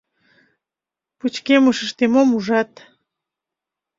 [1.19, 2.71] Пычкемышыште мом ужат?